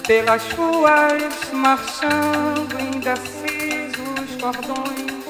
pelas 0.07 0.53
ruas 0.53 1.51
marchando 1.51 2.77
indecisos 2.79 4.37
cordões, 4.39 5.23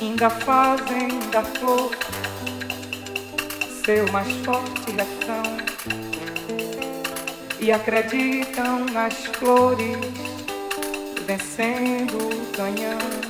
ainda 0.00 0.30
fazem 0.30 1.08
da 1.32 1.42
flor 1.42 1.90
seu 3.94 4.06
mais 4.12 4.30
forte 4.44 4.92
reação 4.92 5.42
e 7.58 7.72
acreditam 7.72 8.84
nas 8.84 9.26
flores 9.36 9.96
vencendo 11.26 12.14
o 12.32 12.46
canhão. 12.56 13.29